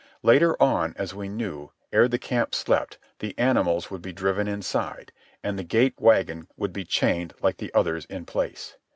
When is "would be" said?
3.91-4.11, 6.57-6.85